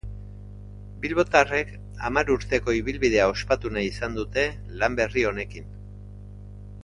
Bilbotarrek 1.01 1.73
hamar 2.07 2.31
urteko 2.35 2.73
ibilbidea 2.79 3.27
ospatu 3.33 3.71
nahi 3.75 3.91
izan 3.91 4.17
dute 4.21 4.45
lan 4.81 4.99
berri 5.01 5.27
honekin. 5.33 5.69